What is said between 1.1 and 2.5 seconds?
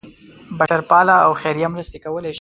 او خیریه مرستې کولې.